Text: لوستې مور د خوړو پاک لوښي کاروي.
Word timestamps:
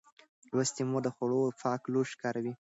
لوستې 0.55 0.83
مور 0.89 1.01
د 1.05 1.09
خوړو 1.15 1.41
پاک 1.61 1.81
لوښي 1.93 2.15
کاروي. 2.21 2.53